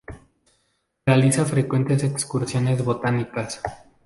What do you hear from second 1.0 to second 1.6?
Realiza